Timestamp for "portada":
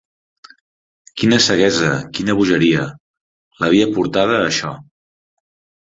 3.99-4.39